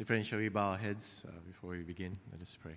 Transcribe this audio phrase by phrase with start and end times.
[0.00, 2.16] Dear friends, shall we bow our heads uh, before we begin?
[2.32, 2.76] Let us pray.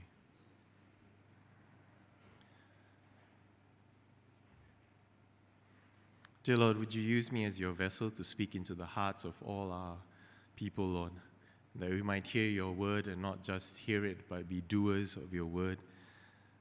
[6.43, 9.35] Dear Lord, would you use me as your vessel to speak into the hearts of
[9.41, 9.95] all our
[10.57, 11.13] people, Lord,
[11.75, 15.33] that we might hear your word and not just hear it, but be doers of
[15.33, 15.77] your word.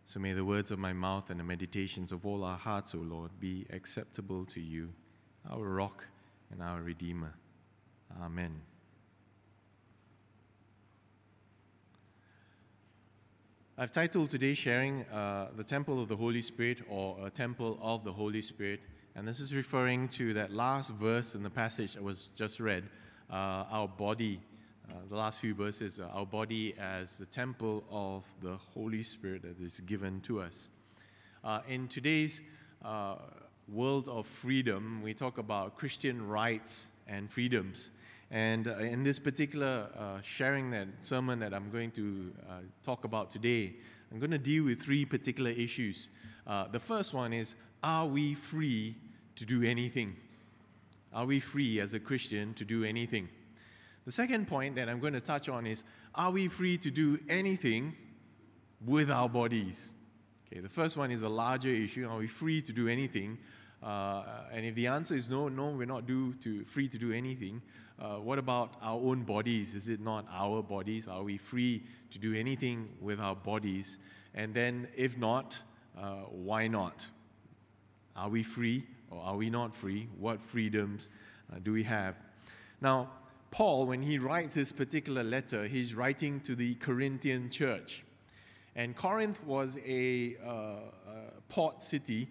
[0.06, 2.98] So may the words of my mouth and the meditations of all our hearts, O
[2.98, 4.90] Lord, be acceptable to you,
[5.50, 6.04] our rock
[6.52, 7.34] and our redeemer.
[8.22, 8.60] Amen.
[13.78, 18.04] I've titled today's sharing uh, The Temple of the Holy Spirit or A Temple of
[18.04, 18.80] the Holy Spirit.
[19.16, 22.84] And this is referring to that last verse in the passage that was just read
[23.30, 24.42] uh, our body,
[24.90, 29.40] uh, the last few verses, uh, our body as the temple of the Holy Spirit
[29.40, 30.68] that is given to us.
[31.42, 32.42] Uh, in today's
[32.84, 33.14] uh,
[33.68, 37.90] world of freedom, we talk about Christian rights and freedoms.
[38.32, 43.04] And uh, in this particular uh, sharing that sermon that I'm going to uh, talk
[43.04, 43.74] about today,
[44.10, 46.08] I'm going to deal with three particular issues.
[46.46, 48.96] Uh, the first one is are we free
[49.36, 50.16] to do anything?
[51.12, 53.28] Are we free as a Christian to do anything?
[54.06, 55.84] The second point that I'm going to touch on is
[56.14, 57.94] are we free to do anything
[58.82, 59.92] with our bodies?
[60.50, 62.08] Okay, the first one is a larger issue.
[62.08, 63.36] Are we free to do anything?
[63.82, 64.22] Uh,
[64.52, 67.60] and if the answer is no, no, we're not do to, free to do anything,
[67.98, 69.74] uh, what about our own bodies?
[69.74, 71.08] Is it not our bodies?
[71.08, 73.98] Are we free to do anything with our bodies?
[74.34, 75.58] And then, if not,
[75.98, 77.06] uh, why not?
[78.14, 80.08] Are we free or are we not free?
[80.18, 81.08] What freedoms
[81.52, 82.16] uh, do we have?
[82.80, 83.10] Now,
[83.50, 88.04] Paul, when he writes this particular letter, he's writing to the Corinthian church.
[88.74, 92.28] And Corinth was a, uh, a port city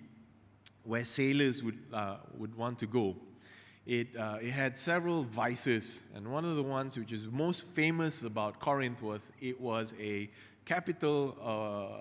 [0.84, 3.16] where sailors would, uh, would want to go.
[3.86, 8.24] It, uh, it had several vices, and one of the ones which is most famous
[8.24, 10.30] about Corinth was it was a
[10.66, 11.36] capital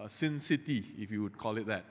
[0.04, 1.84] uh, sin city, if you would call it that.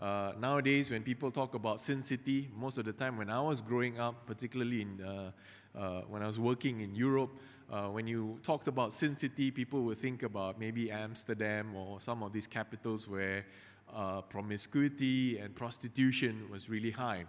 [0.00, 3.62] Uh, nowadays, when people talk about Sin City, most of the time when I was
[3.62, 5.30] growing up, particularly in, uh,
[5.74, 7.30] uh, when I was working in Europe,
[7.72, 12.22] uh, when you talked about Sin City, people would think about maybe Amsterdam or some
[12.22, 13.46] of these capitals where
[13.94, 17.24] uh, promiscuity and prostitution was really high.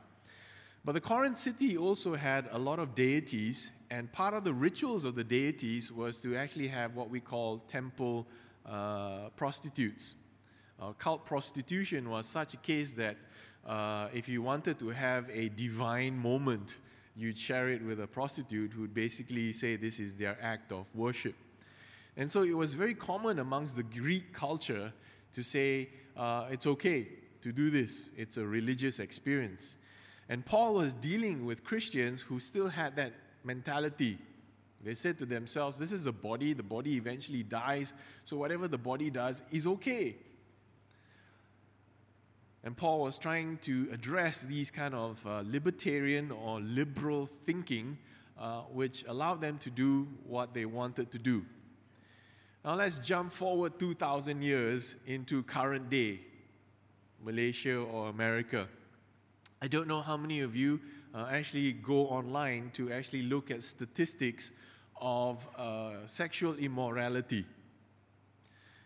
[0.86, 5.04] But the Corinth city also had a lot of deities, and part of the rituals
[5.04, 8.26] of the deities was to actually have what we call temple
[8.66, 10.16] uh, prostitutes.
[10.80, 13.18] Uh, cult prostitution was such a case that
[13.66, 16.78] uh, if you wanted to have a divine moment,
[17.18, 20.86] you'd share it with a prostitute who would basically say this is their act of
[20.96, 21.36] worship.
[22.16, 24.94] And so it was very common amongst the Greek culture
[25.34, 27.08] to say uh, it's okay
[27.42, 29.78] to do this, it's a religious experience.
[30.30, 33.14] And Paul was dealing with Christians who still had that
[33.44, 34.18] mentality.
[34.84, 38.78] They said to themselves, This is a body, the body eventually dies, so whatever the
[38.78, 40.18] body does is okay.
[42.64, 47.98] And Paul was trying to address these kind of uh, libertarian or liberal thinking,
[48.38, 51.46] uh, which allowed them to do what they wanted to do.
[52.66, 56.20] Now let's jump forward 2,000 years into current day,
[57.24, 58.68] Malaysia or America.
[59.62, 60.80] I don't know how many of you
[61.16, 64.52] uh, actually go online to actually look at statistics
[65.00, 67.46] of uh, sexual immorality.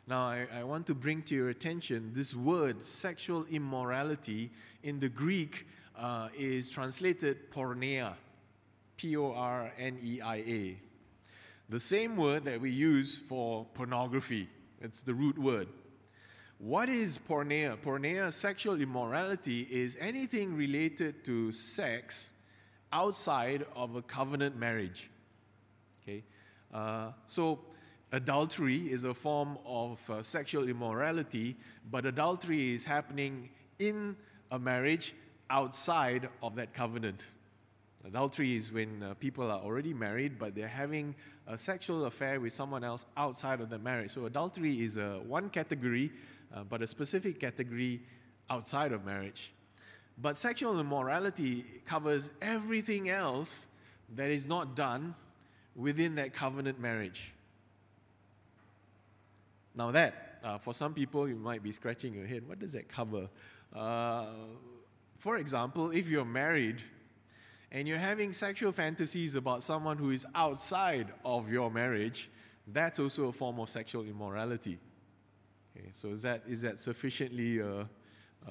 [0.08, 4.52] Now, I, I, want to bring to your attention this word, sexual immorality,
[4.84, 5.68] in the Greek
[5.98, 8.14] uh, is translated porneia,
[8.98, 10.78] P O R N E I A.
[11.72, 14.50] The same word that we use for pornography,
[14.82, 15.70] it's the root word.
[16.58, 17.78] What is porneia?
[17.78, 22.32] Porneia, sexual immorality, is anything related to sex
[22.92, 25.10] outside of a covenant marriage.
[26.04, 26.26] Okay?
[26.74, 27.62] Uh, so,
[28.12, 31.56] adultery is a form of uh, sexual immorality,
[31.90, 33.50] but adultery is happening
[33.80, 34.18] in
[34.52, 35.16] a marriage
[35.50, 37.28] outside of that covenant.
[38.08, 41.14] Adultery is when uh, people are already married, but they're having
[41.48, 44.12] a sexual affair with someone else outside of the marriage.
[44.12, 46.12] So, adultery is a, one category,
[46.54, 48.02] uh, but a specific category
[48.50, 49.54] outside of marriage.
[50.18, 53.68] But sexual immorality covers everything else
[54.16, 55.16] that is not done
[55.76, 57.34] within that covenant marriage.
[59.76, 62.48] Now, that, uh, for some people, you might be scratching your head.
[62.48, 63.30] What does that cover?
[63.74, 64.26] Uh,
[65.18, 66.84] for example, if you're married
[67.72, 72.30] and you're having sexual fantasies about someone who is outside of your marriage,
[72.68, 74.78] that's also a form of sexual immorality.
[75.76, 77.86] Okay, so is that, is that sufficiently uh,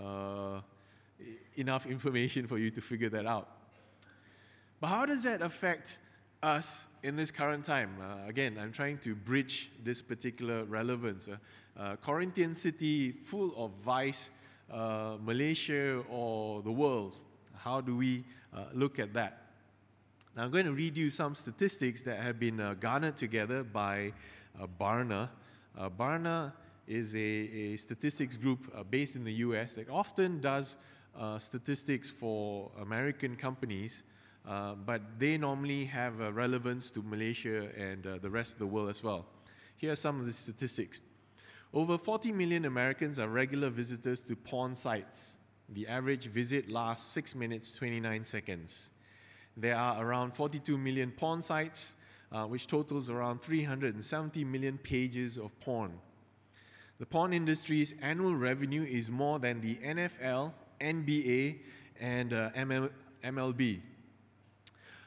[0.01, 0.61] uh,
[1.57, 3.49] enough information for you to figure that out?
[4.81, 5.99] But how does that affect
[6.43, 7.91] us in this current time.
[8.01, 11.29] Uh, again, I'm trying to bridge this particular relevance.
[11.29, 11.37] Uh,
[11.79, 14.31] uh, Corinthian city full of vice,
[14.71, 17.17] uh, Malaysia or the world.
[17.57, 18.25] How do we
[18.55, 19.47] uh, look at that?
[20.37, 24.13] Now, I'm going to read you some statistics that have been uh, garnered together by
[24.79, 25.29] Barna.
[25.99, 26.53] Barna
[26.87, 30.77] is a, a statistics group based in the US that often does
[31.39, 34.03] statistics for American companies.
[34.47, 38.67] Uh, but they normally have uh, relevance to Malaysia and uh, the rest of the
[38.67, 39.27] world as well.
[39.77, 41.01] Here are some of the statistics.
[41.73, 45.37] Over 40 million Americans are regular visitors to porn sites.
[45.73, 48.91] The average visit lasts 6 minutes 29 seconds.
[49.57, 51.97] There are around 42 million porn sites,
[52.33, 55.93] uh, which totals around 370 million pages of porn.
[56.99, 61.59] The porn industry's annual revenue is more than the NFL, NBA,
[62.01, 62.91] and uh, ML-
[63.25, 63.81] MLB.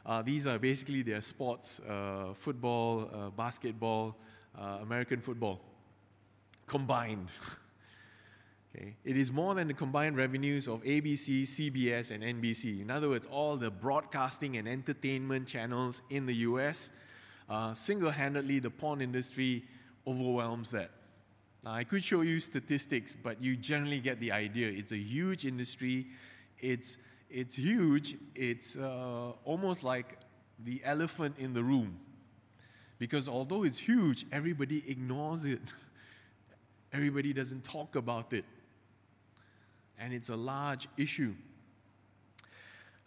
[0.05, 4.17] Uh, these are basically their sports uh, football, uh, basketball,
[4.59, 5.61] uh, American football
[6.67, 7.27] combined.
[8.75, 8.95] okay.
[9.03, 12.81] It is more than the combined revenues of ABC, CBS, and NBC.
[12.81, 16.89] In other words, all the broadcasting and entertainment channels in the US.
[17.49, 19.63] Uh, Single handedly, the porn industry
[20.07, 20.91] overwhelms that.
[21.63, 24.69] Now, I could show you statistics, but you generally get the idea.
[24.69, 26.07] It's a huge industry.
[26.59, 26.97] It's
[27.29, 28.15] it's huge.
[28.35, 30.19] It's uh, almost like
[30.65, 31.99] the elephant in the room.
[32.99, 35.73] Because although it's huge, everybody ignores it.
[36.93, 38.45] everybody doesn't talk about it.
[40.03, 41.33] And it's a large issue.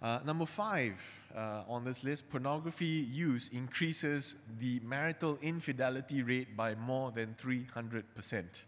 [0.00, 0.94] Uh, number five
[1.36, 8.62] uh, on this list pornography use increases the marital infidelity rate by more than 300%.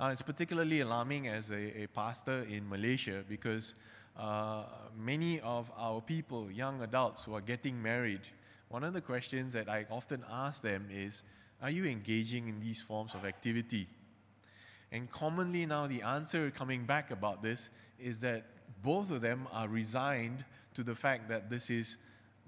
[0.00, 3.74] Uh, it's particularly alarming as a, a, pastor in Malaysia because
[4.18, 4.64] uh,
[4.98, 8.22] many of our people, young adults who are getting married,
[8.70, 11.22] one of the questions that I often ask them is
[11.62, 13.86] Are you engaging in these forms of activity?
[14.92, 18.44] And commonly now, the answer coming back about this is that
[18.82, 20.44] both of them are resigned
[20.74, 21.96] to the fact that this is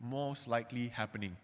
[0.02, 1.34] most likely happening.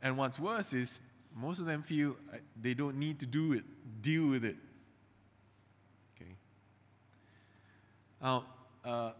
[0.00, 1.00] And what's worse is
[1.36, 3.64] most of them feel uh, they don't need to do it,
[4.00, 4.56] deal with it.
[6.16, 6.32] Okay.
[8.22, 8.46] Now,
[8.84, 9.12] uh,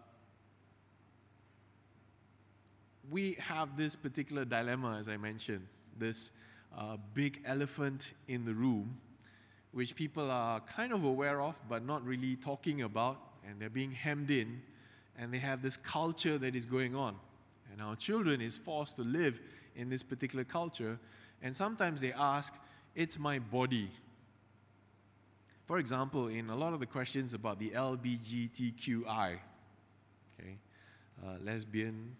[3.10, 5.66] we have this particular dilemma, as I mentioned,
[5.98, 6.30] this
[6.76, 8.96] uh, big elephant in the room,
[9.72, 13.92] which people are kind of aware of, but not really talking about, and they're being
[13.92, 14.60] hemmed in,
[15.18, 17.16] and they have this culture that is going on.
[17.72, 19.40] And our children is forced to live
[19.74, 20.98] in this particular culture
[21.42, 22.54] and sometimes they ask,
[22.94, 23.90] It's my body.
[25.66, 29.38] For example, in a lot of the questions about the LBGTQI,
[30.38, 30.56] okay,
[31.24, 32.14] uh, lesbian,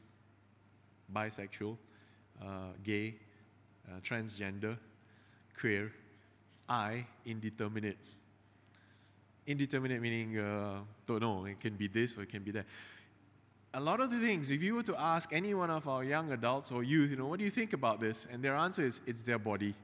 [1.14, 1.76] bisexual,
[2.43, 2.46] uh,
[2.82, 3.14] gay,
[3.88, 4.76] uh, transgender,
[5.58, 5.93] queer,
[6.68, 7.98] I, indeterminate.
[9.46, 12.66] Indeterminate meaning, uh, don't know, it can be this or it can be that
[13.74, 16.30] a lot of the things, if you were to ask any one of our young
[16.32, 18.28] adults or youth, you know, what do you think about this?
[18.30, 19.74] And their answer is, it's their body.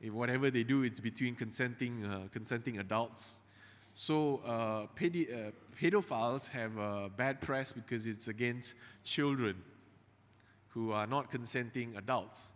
[0.00, 3.40] If whatever they do, it's between consenting, uh, consenting adults.
[3.94, 9.56] So uh, pedi- uh, pedophiles have a bad press because it's against children
[10.68, 12.52] who are not consenting adults.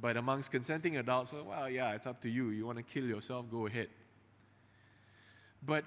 [0.00, 2.50] But amongst consenting adults, well, yeah, it's up to you.
[2.50, 3.88] You want to kill yourself, go ahead.
[5.64, 5.84] But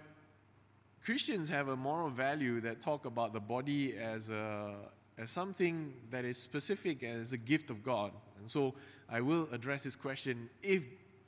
[1.04, 4.74] Christians have a moral value that talk about the body as, a,
[5.18, 8.12] as something that is specific and as a gift of God.
[8.40, 8.74] And so
[9.10, 10.84] I will address this question if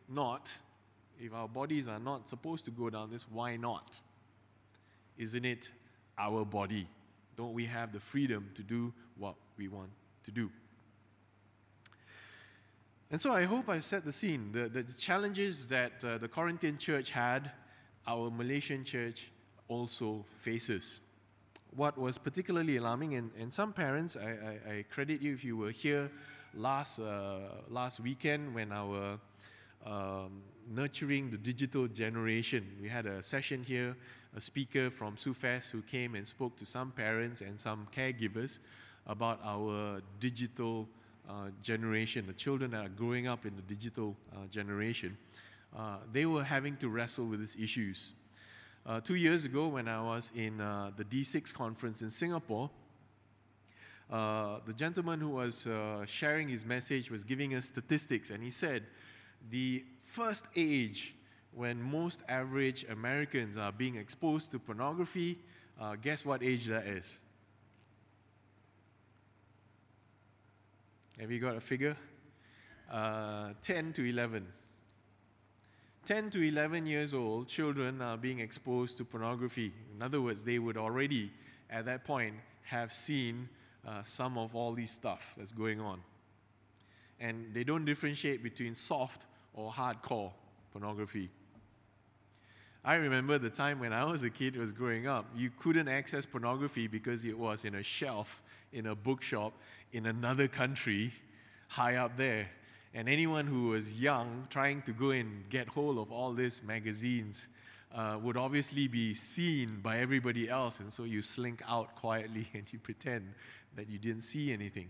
[0.07, 0.51] not,
[1.19, 3.99] if our bodies are not supposed to go down this, why not?
[5.17, 5.69] Isn't it
[6.17, 6.87] our body?
[7.35, 9.89] Don't we have the freedom to do what we want
[10.23, 10.49] to do?
[13.09, 14.51] And so I hope I've set the scene.
[14.51, 17.51] The, the challenges that uh, the Corinthian church had,
[18.05, 19.31] our Malaysian church
[19.69, 20.99] also faces.
[21.75, 25.55] What was particularly alarming, and, and some parents, I, I, I credit you if you
[25.55, 26.11] were here
[26.53, 29.19] last, uh, last weekend when our
[29.85, 32.67] um, nurturing the digital generation.
[32.81, 33.95] We had a session here,
[34.35, 38.59] a speaker from SUFES who came and spoke to some parents and some caregivers
[39.05, 40.89] about our digital
[41.27, 45.17] uh, generation, the children that are growing up in the digital uh, generation.
[45.77, 48.13] Uh, they were having to wrestle with these issues.
[48.85, 52.69] Uh, two years ago, when I was in uh, the D6 conference in Singapore,
[54.09, 55.67] the gentleman who was
[56.05, 58.83] sharing his message was giving us statistics, and he said
[59.49, 61.13] the first age
[61.53, 65.37] when most average Americans are being exposed to pornography,
[66.01, 67.19] guess what age that is?
[71.19, 71.97] Have you got a figure?
[72.91, 74.45] Uh, 10 to 11.
[76.05, 79.73] 10 to 11 years old, children are being exposed to pornography.
[79.95, 81.31] In other words, they would already,
[81.71, 83.49] at that point, have seen
[83.85, 86.01] uh, some of all these stuff that's going on.
[87.19, 90.31] And they don't differentiate between soft or hardcore
[90.71, 91.31] pornography.
[92.87, 96.25] I remember the time when I was a kid was growing up, you couldn't access
[96.25, 98.41] pornography because it was in a shelf
[98.71, 99.51] in a bookshop
[99.91, 101.11] in another country
[101.67, 102.47] high up there.
[102.93, 107.49] And anyone who was young trying to go and get hold of all these magazines
[107.93, 110.79] uh, would obviously be seen by everybody else.
[110.79, 113.33] And so you slink out quietly and you pretend
[113.75, 114.87] that you didn't see anything.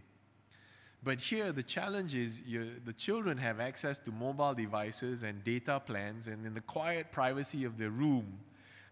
[1.04, 2.42] But here, the challenge is
[2.86, 7.64] the children have access to mobile devices and data plans, and in the quiet privacy
[7.66, 8.40] of their room,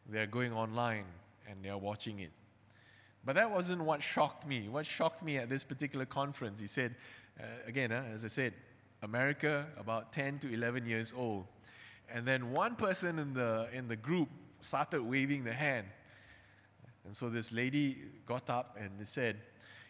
[0.08, 1.06] they're going online
[1.50, 2.32] and they're watching it.
[3.26, 4.70] But that wasn't what shocked me.
[4.70, 6.96] What shocked me at this particular conference, he said,
[7.40, 8.54] uh, again, uh, as I said,
[9.02, 11.46] America, about 10 to 11 years old.
[12.10, 14.30] And then one person in the, in the group
[14.62, 15.88] started waving the hand.
[17.04, 19.38] And so this lady got up and said,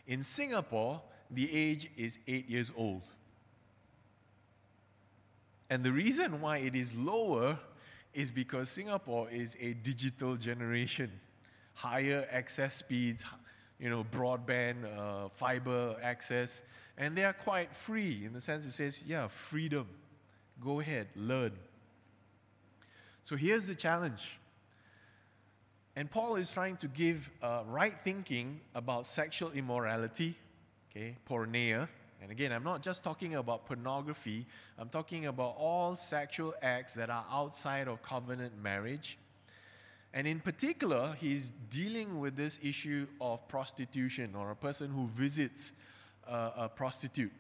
[0.08, 3.04] In Singapore, the age is eight years old.
[5.70, 7.58] And the reason why it is lower
[8.14, 11.12] is because Singapore is a digital generation.
[11.74, 13.26] Higher access speeds,
[13.80, 16.62] you know, broadband, uh, fiber access,
[16.98, 19.88] and they are quite free in the sense it says, yeah, freedom.
[20.64, 21.52] Go ahead, learn.
[23.26, 24.40] So here's the challenge.
[25.98, 30.36] And Paul is trying to give uh, right thinking about sexual immorality,
[30.96, 31.16] okay.
[32.22, 34.46] And again, I'm not just talking about pornography,
[34.80, 39.18] I'm talking about all sexual acts that are outside of covenant marriage.
[40.14, 45.74] And in particular, he's dealing with this issue of prostitution or a person who visits
[46.26, 47.34] a prostitute.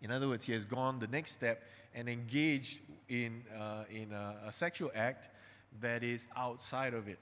[0.00, 4.36] In other words, he has gone the next step and engaged in, uh, in a,
[4.46, 5.28] a sexual act
[5.80, 7.18] that is outside of it.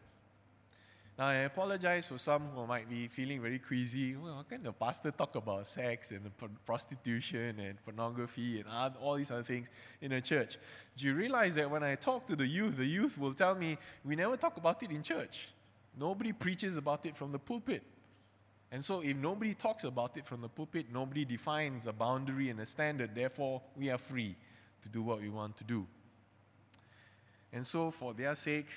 [1.22, 4.16] Now, I apologize for some who might be feeling very queasy.
[4.16, 6.28] Well, how can the pastor talk about sex and
[6.66, 10.58] prostitution and pornography and all these other things in a church?
[10.96, 13.78] Do you realize that when I talk to the youth, the youth will tell me,
[14.04, 15.50] we never talk about it in church.
[15.96, 17.84] Nobody preaches about it from the pulpit.
[18.72, 22.58] And so, if nobody talks about it from the pulpit, nobody defines a boundary and
[22.58, 24.34] a standard, therefore, we are free
[24.82, 25.86] to do what we want to do.
[27.52, 28.70] And so, for their sake,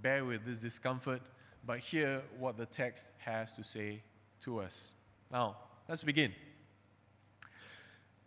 [0.00, 1.22] bear with this discomfort
[1.66, 4.02] but hear what the text has to say
[4.42, 4.92] to us.
[5.30, 5.56] Now,
[5.88, 6.32] let's begin.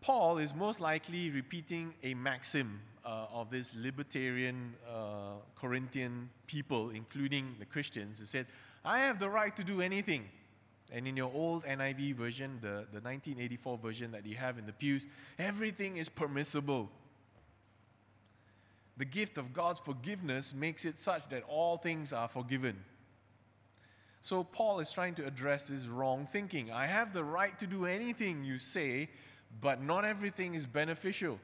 [0.01, 7.56] Paul is most likely repeating a maxim uh, of this libertarian uh, Corinthian people, including
[7.60, 8.46] the Christians, who said,
[8.84, 10.25] I have the right to do anything.
[10.92, 14.74] And in your old NIV version, the, the 1984 version that you have in the
[14.74, 15.08] pews,
[15.39, 16.89] everything is permissible.
[18.98, 22.77] The gift of God's forgiveness makes it such that all things are forgiven.
[24.25, 26.72] So Paul is trying to address this wrong thinking.
[26.72, 29.08] I have the right to do anything you say,
[29.62, 31.39] but not everything is beneficial.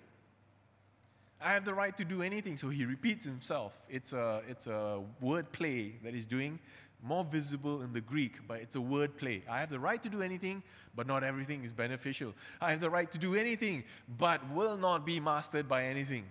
[1.40, 2.58] I have the right to do anything.
[2.58, 3.80] So he repeats himself.
[3.88, 6.58] It's a, it's a word play that he's doing,
[7.04, 9.44] more visible in the Greek, but it's a word play.
[9.48, 10.64] I have the right to do anything,
[10.96, 12.34] but not everything is beneficial.
[12.60, 13.84] I have the right to do anything,
[14.18, 16.24] but will not be mastered by anything.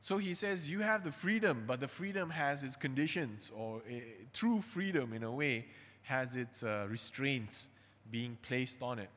[0.00, 3.92] So he says, You have the freedom, but the freedom has its conditions, or uh,
[4.32, 5.66] true freedom, in a way,
[6.02, 7.68] has its uh, restraints
[8.10, 9.10] being placed on it.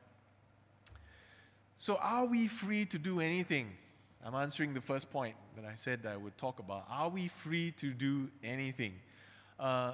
[1.78, 3.70] So, are we free to do anything?
[4.24, 6.86] I'm answering the first point that I said that I would talk about.
[6.88, 8.94] Are we free to do anything?
[9.58, 9.92] Uh,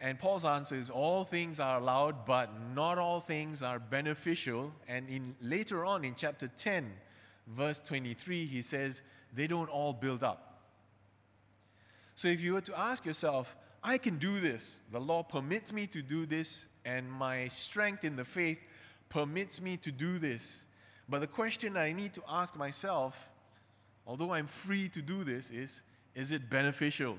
[0.00, 4.72] and Paul's answer is all things are allowed, but not all things are beneficial.
[4.88, 6.90] And in, later on in chapter 10,
[7.46, 9.02] verse 23, he says,
[9.34, 10.60] they don't all build up.
[12.14, 15.86] So if you were to ask yourself, I can do this, the law permits me
[15.88, 18.58] to do this, and my strength in the faith
[19.08, 20.64] permits me to do this.
[21.08, 23.30] But the question I need to ask myself,
[24.06, 25.82] although I'm free to do this, is
[26.14, 27.18] is it beneficial?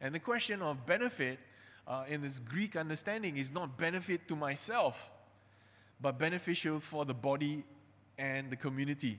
[0.00, 1.38] And the question of benefit
[1.86, 5.10] uh, in this Greek understanding is not benefit to myself,
[6.00, 7.64] but beneficial for the body
[8.16, 9.18] and the community.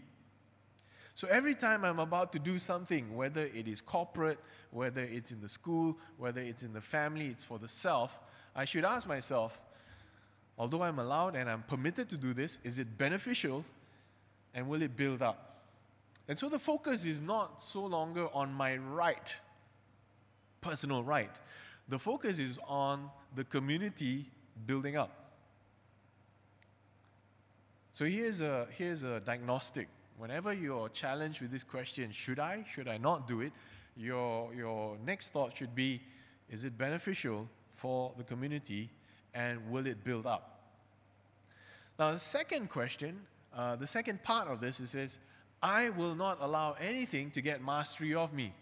[1.22, 4.40] So every time I'm about to do something, whether it is corporate,
[4.72, 8.20] whether it's in the school, whether it's in the family, it's for the self,
[8.56, 9.62] I should ask myself,
[10.58, 13.64] although I'm allowed and I'm permitted to do this, is it beneficial
[14.56, 15.62] and will it build up?
[16.28, 19.36] And so the focus is not so longer on my right,
[20.60, 21.40] personal right.
[21.88, 24.26] The focus is on the community
[24.66, 25.36] building up.
[27.92, 29.88] So here's a, here's a diagnostic.
[30.18, 33.52] Whenever you're challenged with this question, should I, should I not do it?
[33.98, 36.02] Your, your next thought should be,
[36.50, 38.90] is it beneficial for the community
[39.34, 40.60] and will it build up?
[41.98, 43.22] Now, the second question,
[43.56, 45.20] uh, the second part of this is, is
[45.62, 48.54] I will not allow anything to get mastery of me.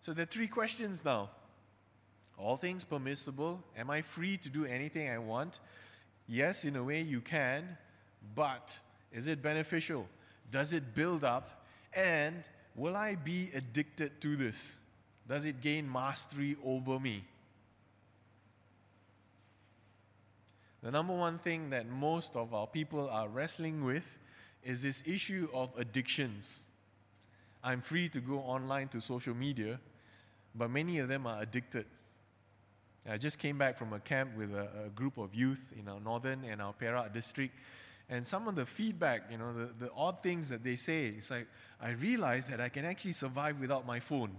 [0.00, 1.30] So there are three questions now.
[2.36, 3.62] All things permissible.
[3.76, 5.60] Am I free to do anything I want?
[6.26, 7.78] Yes, in a way you can,
[8.34, 8.78] but
[9.14, 10.06] is it beneficial?
[10.50, 11.64] Does it build up?
[11.94, 12.42] And
[12.74, 14.76] will I be addicted to this?
[15.28, 17.24] Does it gain mastery over me?
[20.82, 24.18] The number one thing that most of our people are wrestling with
[24.62, 26.60] is this issue of addictions.
[27.62, 29.80] I'm free to go online to social media,
[30.54, 31.86] but many of them are addicted.
[33.08, 36.00] I just came back from a camp with a, a group of youth in our
[36.00, 37.54] northern and our Perak district,
[38.08, 41.30] and some of the feedback, you know, the, the odd things that they say, it's
[41.30, 41.46] like,
[41.80, 44.36] I realized that I can actually survive without my phone.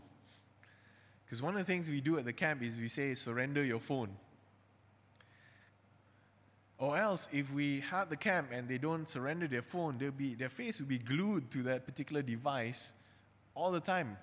[1.26, 3.80] Because one of the things we do at the camp is we say, surrender your
[3.80, 4.10] phone.
[6.78, 10.36] Or else, if we have the camp and they don't surrender their phone, they'll be,
[10.36, 12.94] their face will be glued to that particular device
[13.56, 14.18] all the time.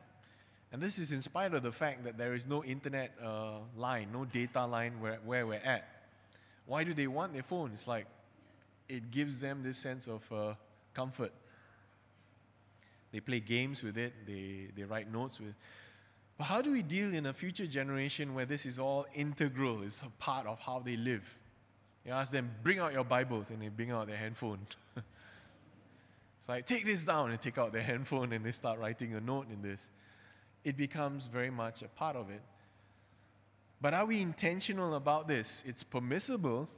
[0.71, 4.09] And this is in spite of the fact that there is no internet uh, line,
[4.13, 5.89] no data line where, where we're at.
[6.67, 7.71] Why do they want their phone?
[7.73, 8.07] It's like
[8.89, 10.55] it gives them this sense of uh,
[10.95, 11.33] comfort.
[13.13, 15.55] They play games with it, they, they write notes with it.
[16.39, 20.01] But how do we deal in a future generation where this is all integral, it's
[20.03, 21.23] a part of how they live?
[22.05, 24.59] You ask them, bring out your Bibles, and they bring out their handphone.
[24.97, 29.21] it's like, take this down, and take out their handphone, and they start writing a
[29.21, 29.89] note in this.
[30.65, 32.43] It becomes very much a part of it.
[33.81, 35.63] But are we intentional about this?
[35.67, 36.69] It's permissible,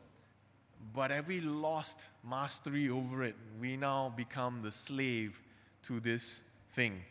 [0.93, 3.37] but have we lost mastery over it?
[3.61, 5.41] We now become the slave
[5.85, 7.03] to this thing.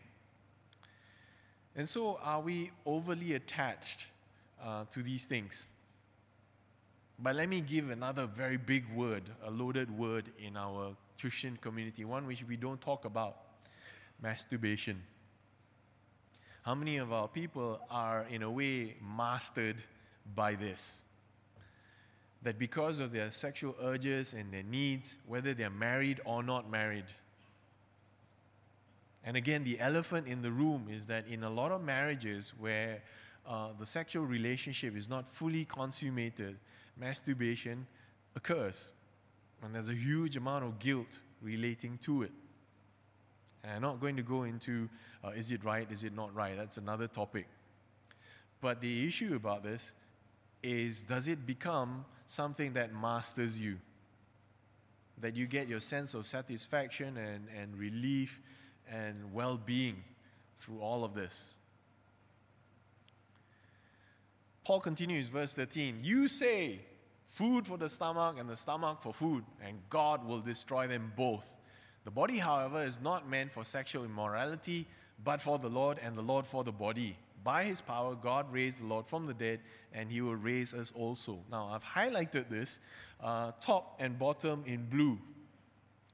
[1.76, 4.08] And so, are we overly attached
[4.64, 5.66] uh, to these things?
[7.18, 12.06] But let me give another very big word, a loaded word in our Christian community,
[12.06, 13.38] one which we don't talk about
[14.22, 15.02] masturbation.
[16.64, 19.82] How many of our people are, in a way, mastered
[20.36, 21.02] by this?
[22.44, 27.06] That because of their sexual urges and their needs, whether they're married or not married,
[29.24, 33.02] and again, the elephant in the room is that in a lot of marriages where
[33.48, 36.58] uh, the sexual relationship is not fully consummated,
[36.98, 37.88] masturbation
[38.36, 38.92] occurs.
[39.62, 42.32] And there's a huge amount of guilt relating to it.
[43.64, 44.90] And I'm not going to go into
[45.24, 46.58] uh, is it right, is it not right?
[46.58, 47.48] That's another topic.
[48.60, 49.94] But the issue about this
[50.64, 53.78] is does it become something that masters you?
[55.20, 58.40] That you get your sense of satisfaction and, and relief
[58.90, 60.04] and well being
[60.58, 61.54] through all of this.
[64.64, 66.80] Paul continues, verse 13 You say,
[67.28, 71.56] food for the stomach and the stomach for food, and God will destroy them both.
[72.06, 74.88] The body, however, is not meant for sexual immorality,
[75.24, 77.18] but for the Lord, and the Lord for the body.
[77.44, 79.60] By his power, God raised the Lord from the dead,
[79.94, 81.40] and he will raise us also.
[81.52, 82.80] Now, I've highlighted this
[83.22, 85.20] uh, top and bottom in blue,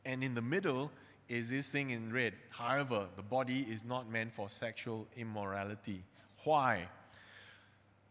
[0.06, 0.92] and in the middle
[1.28, 2.34] is this thing in red.
[2.50, 6.04] However, the body is not meant for sexual immorality.
[6.44, 6.88] Why?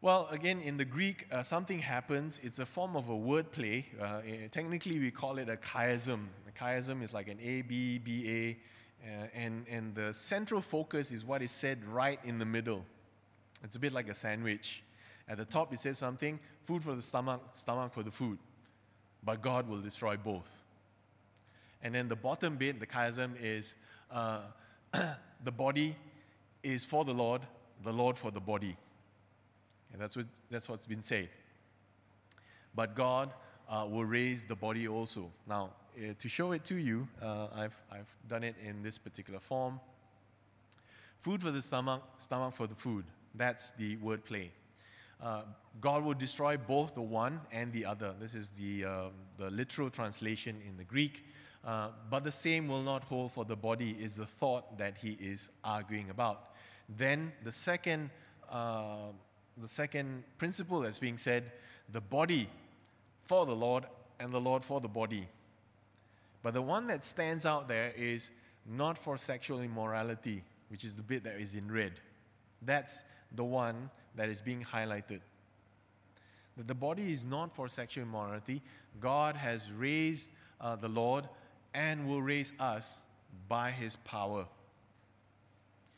[0.01, 2.39] Well, again, in the Greek, uh, something happens.
[2.45, 3.85] It's a form of a wordplay.
[4.01, 6.29] Uh, eh, technically, we call it a chiasm.
[6.47, 8.59] A chiasm is like an A, B, B, A,
[9.05, 12.85] uh, and, and the central focus is what is said right in the middle.
[13.63, 14.83] It's a bit like a sandwich.
[15.29, 18.39] At the top, it says something food for the stomach, stomach for the food.
[19.23, 20.63] But God will destroy both.
[21.83, 23.75] And then the bottom bit, the chiasm, is
[24.11, 24.41] uh,
[25.45, 25.97] the body
[26.63, 27.43] is for the Lord,
[27.85, 28.77] the Lord for the body.
[29.93, 31.29] And that's, what, that's what's been said.
[32.75, 33.33] But God
[33.69, 35.31] uh, will raise the body also.
[35.47, 39.41] Now, uh, to show it to you, uh, I've, I've done it in this particular
[39.41, 39.81] form.
[41.19, 43.05] Food for the stomach, stomach for the food.
[43.35, 44.51] That's the word play.
[45.23, 45.43] Uh,
[45.81, 48.15] God will destroy both the one and the other.
[48.21, 49.03] This is the, uh,
[49.37, 51.25] the literal translation in the Greek.
[51.65, 55.19] Uh, but the same will not hold for the body, is the thought that he
[55.21, 56.51] is arguing about.
[56.89, 58.11] Then the second
[58.49, 59.09] uh,
[59.61, 61.53] the second principle that's being said
[61.93, 62.49] the body
[63.25, 63.85] for the Lord
[64.21, 65.29] and the Lord for the body.
[66.43, 68.31] But the one that stands out there is
[68.67, 71.93] not for sexual immorality, which is the bit that is in red.
[72.63, 75.21] That's the one that is being highlighted.
[76.57, 78.61] that the body is not for sexual immorality.
[79.01, 81.29] God has raised uh, the Lord
[81.73, 83.05] and will raise us
[83.49, 84.47] by his power.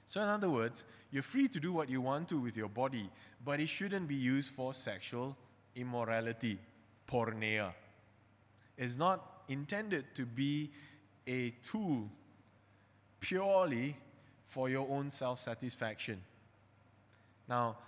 [0.04, 3.08] So, in other words, you're free to do what you want to with your body,
[3.44, 5.36] but it shouldn't be used for sexual
[5.74, 6.58] immorality,
[7.08, 7.72] porneia.
[8.76, 10.70] It's not intended to be
[11.26, 12.08] a tool
[13.20, 13.96] purely
[14.46, 16.20] for your own self satisfaction.
[17.50, 17.78] Now,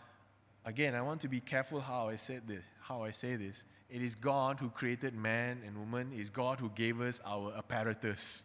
[0.65, 3.63] again, I want to be careful how I said this, how I say this.
[3.89, 6.13] It is God who created man and woman.
[6.13, 8.43] It is God who gave us our apparatus.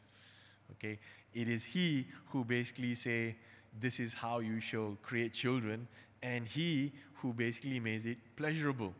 [0.73, 0.99] Okay?
[1.33, 3.35] It is He who basically say,
[3.79, 5.87] this is how you shall create children,
[6.21, 8.93] and He who basically makes it pleasurable.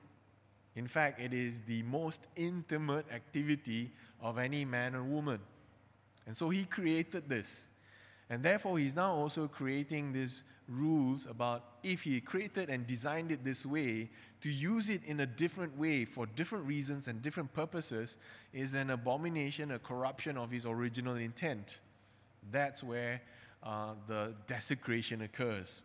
[0.76, 5.40] In fact, it is the most intimate activity of any man or woman.
[6.26, 7.68] And so He created this.
[8.30, 13.44] And therefore, He's now also creating these rules about if He created and designed it
[13.44, 14.10] this way,
[14.42, 18.18] to use it in a different way for different reasons and different purposes
[18.54, 21.80] is an abomination, a corruption of His original intent.
[22.52, 23.22] That's where
[23.64, 25.84] uh, the desecration occurs.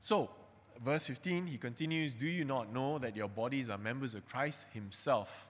[0.00, 0.30] So,
[0.82, 4.66] verse 15, he continues Do you not know that your bodies are members of Christ
[4.72, 5.46] Himself?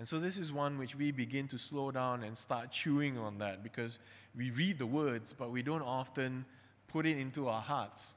[0.00, 3.36] And so, this is one which we begin to slow down and start chewing on
[3.40, 3.98] that because
[4.34, 6.46] we read the words, but we don't often
[6.88, 8.14] put it into our hearts.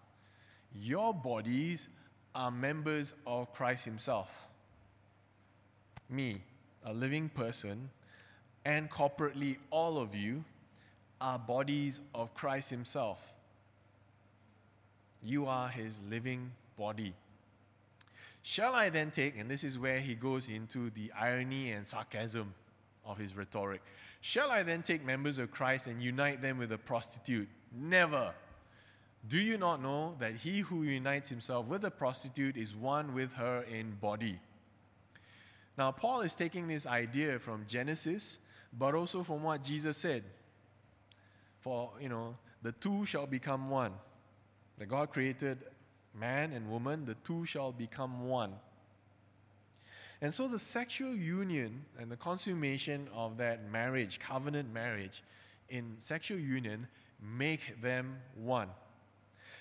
[0.74, 1.90] Your bodies
[2.34, 4.30] are members of Christ Himself.
[6.10, 6.42] Me,
[6.86, 7.90] a living person,
[8.64, 10.46] and corporately all of you
[11.20, 13.20] are bodies of Christ Himself.
[15.22, 17.14] You are His living body.
[18.44, 22.54] Shall I then take, and this is where he goes into the irony and sarcasm
[23.06, 23.82] of his rhetoric.
[24.22, 27.50] Shall I then take members of Christ and unite them with a prostitute?
[27.74, 28.34] Never.
[29.28, 33.34] Do you not know that he who unites himself with a prostitute is one with
[33.34, 34.40] her in body?
[35.78, 38.40] Now, Paul is taking this idea from Genesis
[38.78, 40.24] but also from what Jesus said.
[41.60, 43.94] For, you know, the two shall become one.
[44.78, 45.60] That God created
[46.18, 48.54] man and woman, the two shall become one.
[50.22, 55.22] And so the sexual union and the consummation of that marriage, covenant marriage,
[55.70, 56.88] in sexual union
[57.22, 58.70] make them one.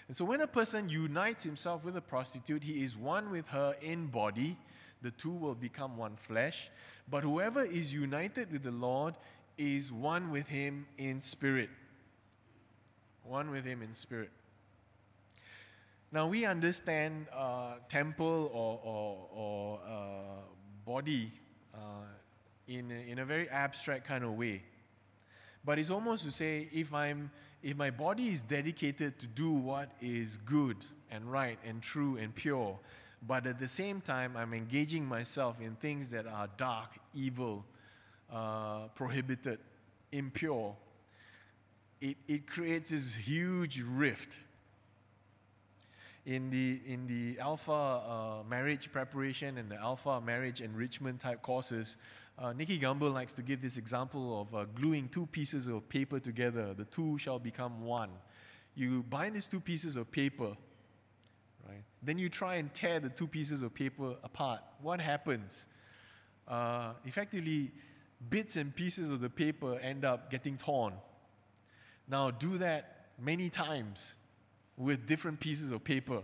[0.08, 3.74] And so when a person unites himself with a prostitute, he is one with her
[3.80, 4.56] in body.
[5.00, 6.70] The two will become one flesh.
[7.10, 9.14] But whoever is united with the Lord
[9.58, 11.70] is one with him in spirit.
[13.24, 14.30] One with him in spirit.
[16.12, 20.42] Now, we understand uh, temple or, or, or uh,
[20.84, 21.32] body
[21.74, 21.78] uh,
[22.68, 24.62] in, a, in a very abstract kind of way.
[25.64, 27.30] But it's almost to say if, I'm,
[27.62, 30.76] if my body is dedicated to do what is good
[31.10, 32.78] and right and true and pure,
[33.26, 37.64] but at the same time, I'm engaging myself in things that are dark, evil,
[38.30, 39.60] uh, prohibited,
[40.10, 40.76] impure.
[42.02, 44.36] It, it creates this huge rift.
[46.24, 51.96] In the, in the alpha uh, marriage preparation and the alpha marriage enrichment type courses,
[52.38, 56.20] uh, Nicky Gumbel likes to give this example of uh, gluing two pieces of paper
[56.20, 56.74] together.
[56.74, 58.10] The two shall become one.
[58.76, 60.56] You bind these two pieces of paper
[61.68, 61.82] right?
[62.02, 64.60] Then you try and tear the two pieces of paper apart.
[64.80, 65.66] What happens?
[66.46, 67.70] Uh, effectively,
[68.28, 70.94] bits and pieces of the paper end up getting torn.
[72.08, 74.14] Now, do that many times
[74.82, 76.22] with different pieces of paper,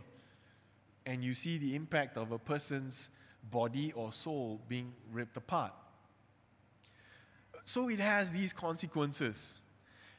[1.06, 3.10] and you see the impact of a person's
[3.50, 5.72] body or soul being ripped apart.
[7.64, 9.60] So it has these consequences.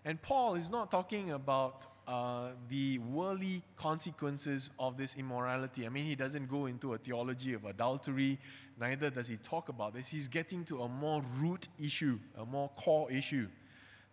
[0.06, 5.86] And Paul is not talking about uh, the worldly consequences of this immorality.
[5.86, 8.40] I mean, he doesn't go into a theology of adultery,
[8.80, 10.08] neither does he talk about this.
[10.08, 13.48] He's getting to a more root issue, a more core issue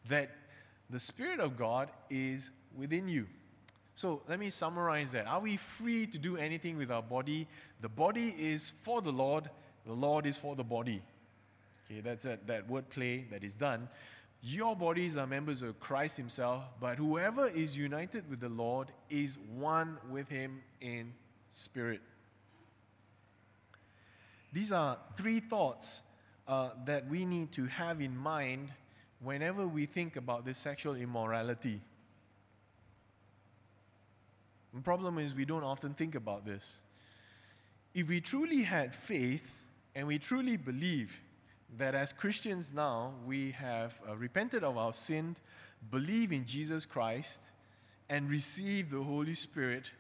[0.09, 0.31] that
[0.91, 3.27] the Spirit of God is within you.
[3.97, 5.27] So let me summarize that.
[5.27, 7.49] Are we free to do anything with our body?
[7.81, 9.49] The body is for the Lord,
[9.87, 11.01] the Lord is for the body.
[11.87, 13.89] Okay, that's a, that word play that is done.
[14.43, 19.39] Your bodies are members of Christ Himself, but whoever is united with the Lord is
[19.55, 21.15] one with Him in
[21.51, 22.03] spirit.
[24.53, 26.03] These are three thoughts
[26.47, 28.75] uh, that we need to have in mind
[29.21, 31.81] whenever we think about this sexual immorality.
[34.77, 36.83] The problem is, we don't often think about this.
[37.95, 39.51] If we truly had faith
[39.95, 41.19] and we truly believe
[41.79, 45.35] that as Christians now, we have uh, repented of our sin,
[45.91, 47.41] believe in Jesus Christ,
[48.11, 49.91] and receive the Holy Spirit,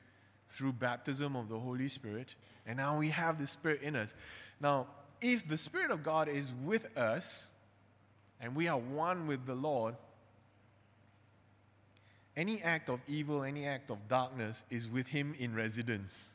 [0.48, 2.34] through baptism of the Holy Spirit,
[2.66, 4.14] and now we have the Spirit in us.
[4.60, 4.86] Now,
[5.20, 7.48] if the Spirit of God is with us,
[8.40, 9.96] and we are one with the Lord,
[12.36, 16.30] any act of evil, any act of darkness is with Him in residence.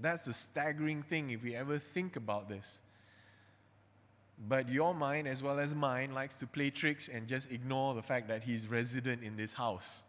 [0.00, 2.80] That's the staggering thing if we ever think about this.
[4.48, 8.02] But your mind, as well as mine, likes to play tricks and just ignore the
[8.02, 10.02] fact that he's resident in this house.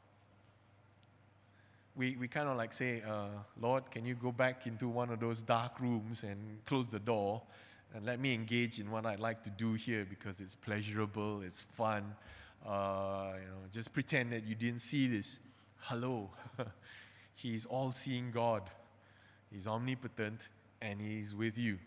[1.95, 3.27] We, we kind of like say, uh,
[3.61, 7.43] Lord, can you go back into one of those dark rooms and close the door
[7.93, 11.61] and let me engage in what I'd like to do here because it's pleasurable, it's
[11.61, 12.15] fun.
[12.65, 15.39] Uh, you know, just pretend that you didn't see this.
[15.77, 16.31] Hello.
[17.35, 18.63] he's all seeing God.
[19.51, 20.49] He's omnipotent
[20.81, 21.79] and He's with you.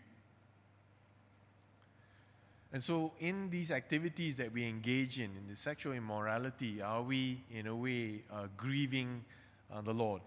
[2.71, 7.43] And so, in these activities that we engage in, in the sexual immorality, are we,
[7.51, 9.25] in a way, uh, grieving
[9.73, 10.21] uh, the Lord,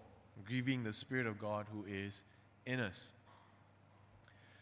[0.45, 2.23] grieving the Spirit of God who is
[2.65, 3.13] in us?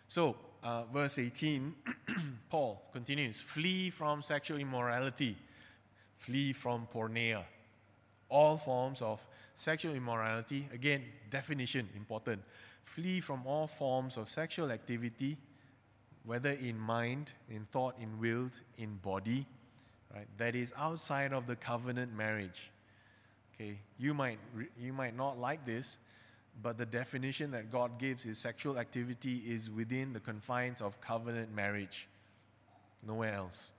[0.08, 1.74] So, uh, verse 18,
[2.50, 5.38] Paul continues flee from sexual immorality,
[6.22, 7.44] flee from porneia.
[8.30, 9.20] All forms of
[9.56, 12.42] sexual immorality, again, definition important.
[12.84, 15.38] Flee from all forms of sexual activity
[16.24, 19.46] whether in mind, in thought, in will, in body,
[20.14, 20.28] right?
[20.38, 22.72] That is outside of the covenant marriage.
[23.56, 24.38] Okay, you might
[24.80, 26.00] you might not like this,
[26.62, 31.54] but the definition that God gives is sexual activity is within the confines of covenant
[31.54, 32.08] marriage,
[33.06, 33.72] nowhere else.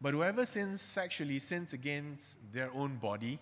[0.00, 3.38] But whoever sins sexually sins against their own body.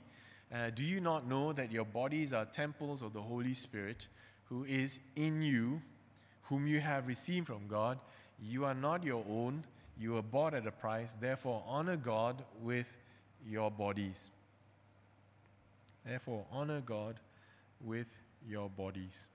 [0.53, 4.09] Uh, do you not know that your bodies are temples of the Holy Spirit
[4.49, 5.83] who is in you,
[6.43, 7.99] whom you have received from God.
[8.41, 9.65] You are not your own,
[9.99, 11.15] you were bought at a price.
[11.15, 12.93] Therefore, honor God with
[13.47, 14.31] your bodies.
[16.05, 17.19] Therefore, honor God
[17.81, 18.17] with
[18.49, 19.27] your bodies.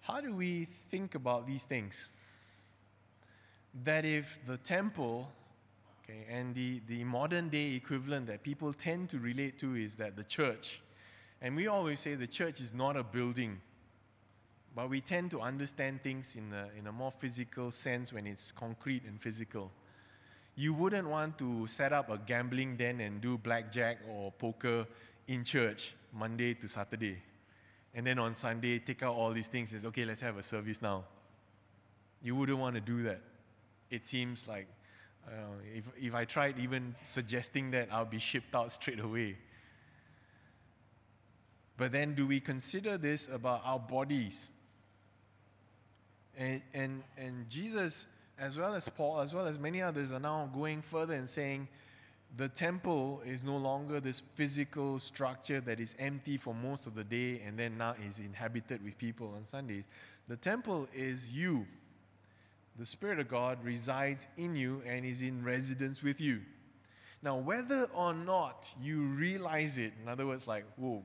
[0.00, 2.08] How do we think about these things?
[3.84, 5.30] That if the temple,
[6.04, 10.16] okay, and the, the modern day equivalent that people tend to relate to is that
[10.16, 10.80] the church
[11.40, 13.60] and we always say the church is not a building,
[14.74, 18.52] but we tend to understand things in a, in a more physical sense when it's
[18.52, 19.70] concrete and physical.
[20.54, 24.86] You wouldn't want to set up a gambling den and do blackjack or poker
[25.28, 27.18] in church Monday to Saturday.
[27.94, 30.42] And then on Sunday, take out all these things and say, okay, let's have a
[30.42, 31.04] service now.
[32.22, 33.20] You wouldn't want to do that.
[33.90, 34.68] It seems like
[35.26, 35.30] uh,
[35.74, 39.36] if, if I tried even suggesting that, I'll be shipped out straight away.
[41.76, 44.50] But then, do we consider this about our bodies?
[46.36, 48.06] And, and, and Jesus,
[48.38, 51.68] as well as Paul, as well as many others, are now going further and saying
[52.36, 57.04] the temple is no longer this physical structure that is empty for most of the
[57.04, 59.84] day and then now is inhabited with people on Sundays.
[60.28, 61.66] The temple is you.
[62.78, 66.42] The Spirit of God resides in you and is in residence with you.
[67.22, 71.02] Now, whether or not you realize it, in other words, like, whoa,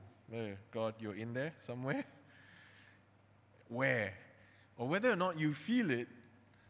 [0.70, 2.04] God, you're in there somewhere?
[3.68, 4.12] Where?
[4.76, 6.08] Or whether or not you feel it,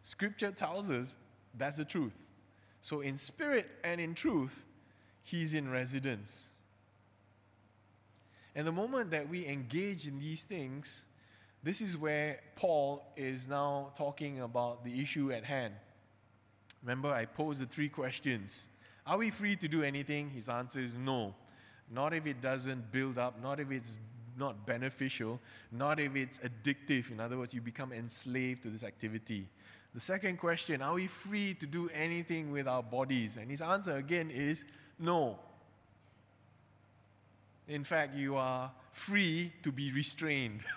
[0.02, 1.16] Scripture tells us
[1.56, 2.16] that's the truth.
[2.80, 4.64] So, in spirit and in truth,
[5.22, 6.50] He's in residence.
[8.54, 11.04] And the moment that we engage in these things,
[11.62, 15.74] this is where Paul is now talking about the issue at hand.
[16.82, 18.66] Remember, I posed the three questions
[19.06, 20.30] Are we free to do anything?
[20.30, 21.34] His answer is no
[21.92, 23.98] not if it doesn't build up, not if it's
[24.38, 25.38] not beneficial,
[25.70, 27.10] not if it's addictive.
[27.10, 29.46] In other words, you become enslaved to this activity.
[29.94, 33.36] The second question are we free to do anything with our bodies?
[33.36, 34.64] And his answer again is
[34.98, 35.38] no.
[37.68, 40.64] In fact, you are free to be restrained.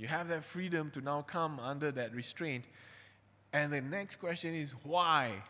[0.00, 2.64] you have that freedom to now come under that restraint.
[3.52, 5.42] And the next question is why?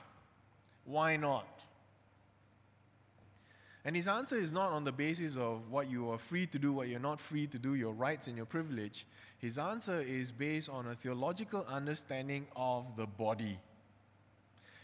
[0.84, 1.46] Why not?
[3.84, 6.72] And his answer is not on the basis of what you are free to do,
[6.72, 9.06] what you're not free to do, your rights and your privilege.
[9.38, 13.56] His answer is based on a theological understanding of the body.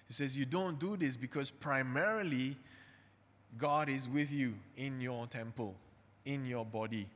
[0.07, 2.57] He says, You don't do this because primarily
[3.59, 5.75] God is with you in your temple,
[6.25, 7.09] in your body.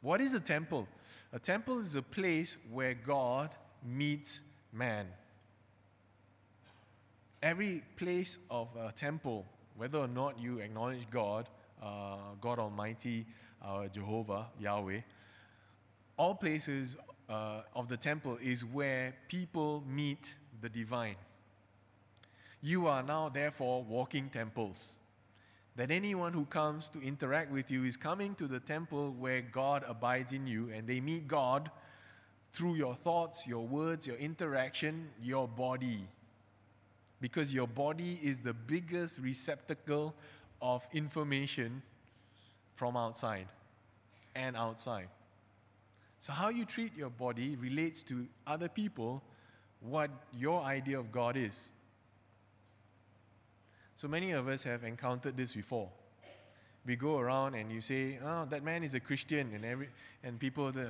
[0.00, 0.88] What is a temple?
[1.32, 3.50] A temple is a place where God
[3.84, 4.40] meets
[4.72, 5.06] man.
[7.42, 9.46] Every place of a temple
[9.78, 11.48] whether or not you acknowledge God,
[11.80, 13.24] uh, God Almighty,
[13.64, 15.00] uh, Jehovah, Yahweh,
[16.16, 16.96] all places
[17.28, 21.14] uh, of the temple is where people meet the divine.
[22.60, 24.96] You are now, therefore, walking temples.
[25.78, 29.84] That anyone who comes to interact with you is coming to the temple where God
[29.86, 31.70] abides in you, and they meet God
[32.52, 36.08] through your thoughts, your words, your interaction, your body.
[37.20, 40.16] Because your body is the biggest receptacle
[40.60, 41.80] of information
[42.74, 43.46] from outside
[44.34, 45.06] and outside.
[46.18, 49.22] So, how you treat your body relates to other people
[49.78, 51.68] what your idea of God is.
[53.98, 55.88] So, many of us have encountered this before.
[56.86, 59.88] We go around and you say, Oh, that man is a Christian, and, every,
[60.22, 60.86] and people say,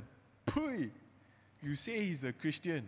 [0.47, 0.91] Pui,
[1.63, 2.87] you say he's a Christian.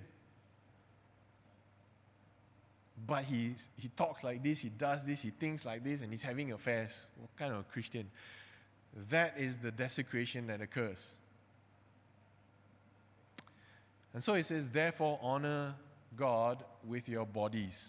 [3.06, 6.22] But he, he talks like this, he does this, he thinks like this, and he's
[6.22, 7.06] having affairs.
[7.18, 8.11] What kind of a Christian?
[9.09, 11.14] That is the desecration that occurs.
[14.12, 15.74] And so it says, therefore, honor
[16.14, 17.88] God with your bodies.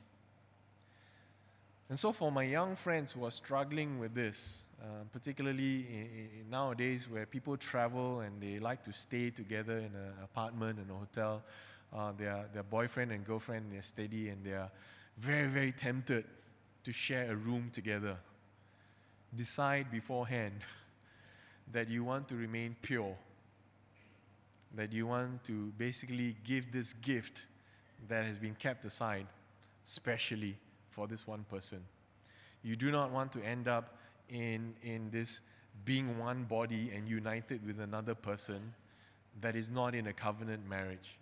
[1.91, 6.49] And so, for my young friends who are struggling with this, uh, particularly in, in
[6.49, 10.97] nowadays where people travel and they like to stay together in an apartment, in a
[10.97, 11.43] hotel,
[11.93, 14.71] uh, their, their boyfriend and girlfriend, they're steady and they're
[15.17, 16.23] very, very tempted
[16.86, 18.15] to share a room together.
[19.36, 20.62] Decide beforehand
[21.73, 23.17] that you want to remain pure,
[24.75, 27.47] that you want to basically give this gift
[28.08, 29.27] that has been kept aside,
[29.84, 30.56] specially
[30.91, 31.84] for this one person.
[32.63, 33.97] You do not want to end up
[34.30, 35.41] in, in this
[35.84, 38.73] being one body and united with another person
[39.41, 41.17] that is not in a covenant marriage.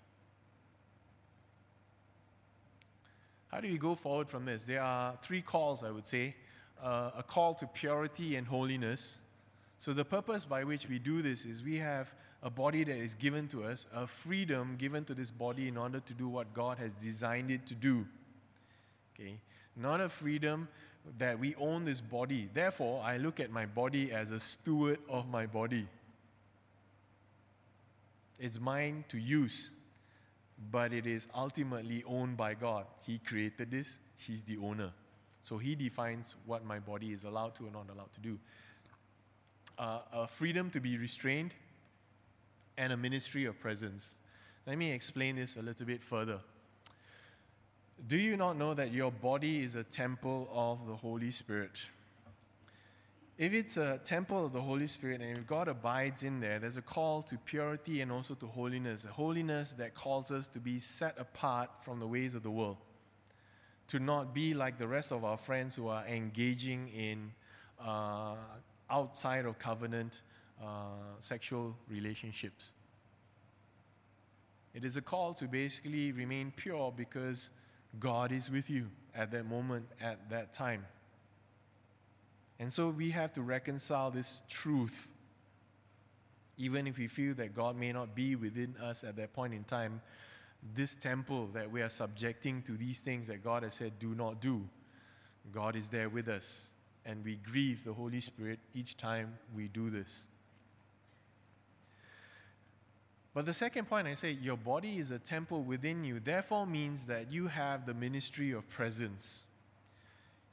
[3.48, 4.64] How do we go forward from this?
[4.64, 6.36] There are three calls, I would say
[6.84, 9.20] uh, a call to purity and holiness.
[9.78, 13.16] So, the purpose by which we do this is we have a body that is
[13.16, 16.78] given to us, a freedom given to this body in order to do what God
[16.78, 18.06] has designed it to do.
[19.14, 19.40] Okay?
[19.76, 20.68] Not a freedom
[21.18, 22.50] that we own this body.
[22.54, 25.88] Therefore, I look at my body as a steward of my body.
[28.40, 29.72] It's mine to use
[30.72, 32.86] but it is ultimately owned by God.
[33.06, 34.92] He created this, He's the owner.
[35.42, 38.40] So He defines what my body is allowed to and not allowed to do.
[39.78, 41.56] Uh, a freedom to be restrained
[42.78, 44.16] and a ministry of presence.
[44.68, 46.42] Let me explain this a little bit further.
[48.08, 51.80] Do you not know that your body is a temple of the Holy Spirit?
[53.38, 56.78] If it's a temple of the Holy Spirit and if God abides in there, there's
[56.78, 59.06] a call to purity and also to holiness.
[59.06, 62.78] A holiness that calls us to be set apart from the ways of the world.
[63.90, 67.32] To not be like the rest of our friends who are engaging in
[67.84, 68.36] uh,
[68.90, 70.22] outside of covenant
[70.62, 70.66] uh,
[71.20, 72.74] sexual relationships.
[74.74, 77.52] It is a call to basically remain pure because
[77.98, 80.86] God is with you at that moment, at that time.
[82.60, 85.08] And so we have to reconcile this truth.
[86.58, 89.64] Even if we feel that God may not be within us at that point in
[89.64, 90.02] time,
[90.76, 94.42] this temple that we are subjecting to these things that God has said do not
[94.42, 94.68] do,
[95.52, 96.70] God is there with us.
[97.06, 100.28] And we grieve the Holy Spirit each time we do this.
[103.40, 107.06] But the second point I say, your body is a temple within you, therefore means
[107.06, 109.44] that you have the ministry of presence.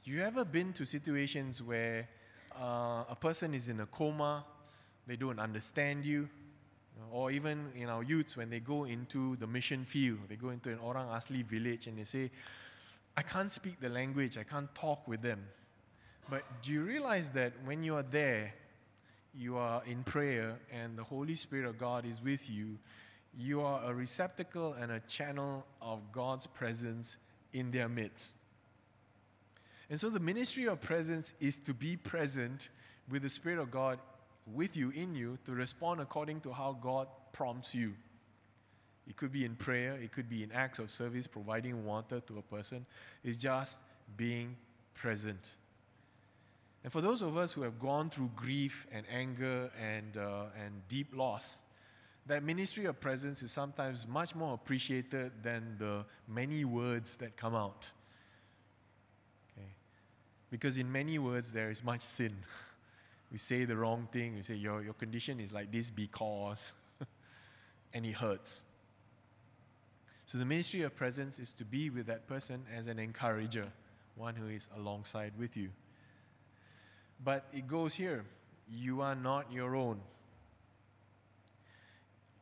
[0.05, 2.07] You ever been to situations where
[2.55, 4.45] uh, a person is in a coma,
[5.05, 6.29] they don't understand you,
[7.11, 10.69] or even in our youths when they go into the mission field, they go into
[10.69, 12.31] an Orang Asli village and they say,
[13.17, 15.43] I can't speak the language, I can't talk with them.
[16.29, 18.53] But do you realize that when you are there,
[19.37, 22.77] you are in prayer and the Holy Spirit of God is with you,
[23.37, 27.17] you are a receptacle and a channel of God's presence
[27.53, 28.35] in their midst.
[29.89, 32.69] And so the ministry of presence is to be present
[33.09, 33.99] with the Spirit of God
[34.45, 37.93] with you, in you, to respond according to how God prompts you.
[39.07, 42.39] It could be in prayer, it could be in acts of service, providing water to
[42.39, 42.85] a person.
[43.23, 43.79] It's just
[44.17, 44.57] being
[44.93, 45.55] present.
[46.83, 50.87] And for those of us who have gone through grief and anger and, uh, and
[50.87, 51.61] deep loss,
[52.27, 57.55] that ministry of presence is sometimes much more appreciated than the many words that come
[57.55, 57.89] out.
[59.57, 59.67] Okay?
[60.51, 62.35] Because in many words, there is much sin.
[63.31, 64.35] we say the wrong thing.
[64.35, 66.73] We say, Your, your condition is like this because,
[67.93, 68.65] and it hurts.
[70.25, 73.71] So the ministry of presence is to be with that person as an encourager,
[74.15, 75.69] one who is alongside with you.
[77.23, 78.25] But it goes here
[78.69, 79.99] you are not your own.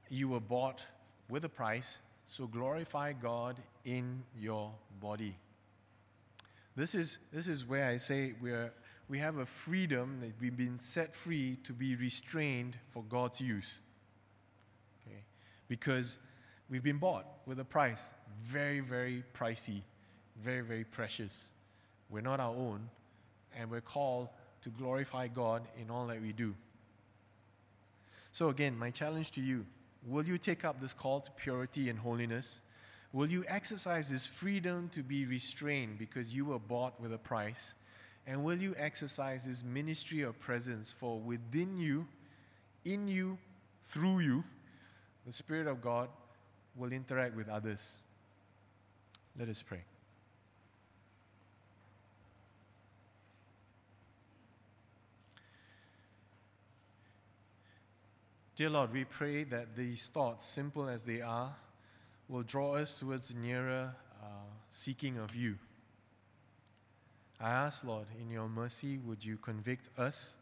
[0.09, 0.85] You were bought
[1.29, 5.37] with a price, so glorify God in your body.
[6.75, 8.73] This is, this is where I say we, are,
[9.07, 13.79] we have a freedom that we've been set free to be restrained for God's use.
[15.07, 15.23] Okay?
[15.67, 16.17] Because
[16.69, 18.03] we've been bought with a price,
[18.41, 19.81] very, very pricey,
[20.41, 21.51] very, very precious.
[22.09, 22.89] We're not our own,
[23.57, 24.29] and we're called
[24.65, 26.55] to glorify God in all that we do.
[28.31, 29.65] So, again, my challenge to you
[30.07, 32.61] will you take up this call to purity and holiness?
[33.13, 37.75] Will you exercise this freedom to be restrained because you were bought with a price?
[38.27, 42.07] And will you exercise this ministry of presence for within you,
[42.83, 43.37] in you,
[43.83, 44.43] through you,
[45.27, 46.09] the Spirit of God
[46.75, 47.99] will interact with others?
[49.37, 49.83] Let us pray.
[58.55, 61.53] Dear Lord, we pray that these thoughts, simple as they are,
[62.29, 63.93] will draw us towards nearer
[64.23, 64.27] uh,
[64.71, 65.57] seeking of you.
[67.37, 70.37] I ask, Lord, in your mercy, would you convict us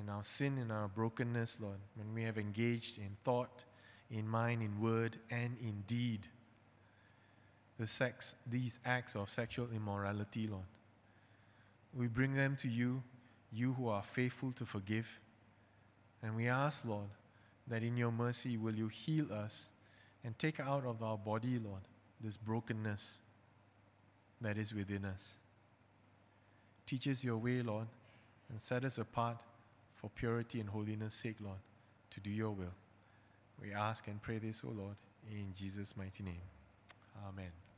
[0.00, 3.64] in our sin, in our brokenness, Lord, when we have engaged in thought,
[4.12, 6.28] in mind, in word, and in deed.
[7.80, 10.62] The sex, these acts of sexual immorality, Lord.
[11.92, 13.02] We bring them to you,
[13.52, 15.18] you who are faithful to forgive.
[16.22, 17.08] And we ask, Lord,
[17.70, 19.70] that in your mercy will you heal us
[20.24, 21.82] and take out of our body, Lord,
[22.20, 23.20] this brokenness
[24.40, 25.36] that is within us.
[26.84, 27.86] Teach us your way, Lord,
[28.50, 29.38] and set us apart
[29.94, 31.58] for purity and holiness' sake, Lord,
[32.10, 32.74] to do your will.
[33.62, 34.96] We ask and pray this, O Lord,
[35.30, 36.42] in Jesus' mighty name.
[37.28, 37.69] Amen.